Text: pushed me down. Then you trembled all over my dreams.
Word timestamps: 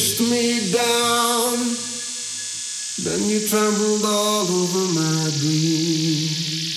pushed 0.00 0.20
me 0.20 0.72
down. 0.72 1.76
Then 3.00 3.28
you 3.28 3.46
trembled 3.46 4.02
all 4.02 4.46
over 4.48 4.94
my 4.94 5.30
dreams. 5.40 6.69